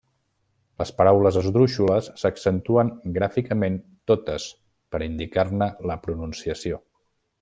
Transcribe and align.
Les 0.81 0.91
paraules 1.01 1.35
esdrúixoles 1.41 2.07
s'accentuen 2.21 2.89
gràficament 3.19 3.77
totes 4.13 4.49
per 4.95 5.03
indicar-ne 5.11 5.69
la 5.93 5.99
pronunciació. 6.09 6.81